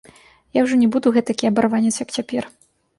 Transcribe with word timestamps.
Я 0.59 0.63
ўжо 0.67 0.79
не 0.79 0.89
буду 0.97 1.07
гэтакі 1.19 1.53
абарванец, 1.53 1.95
як 2.05 2.09
цяпер. 2.21 2.43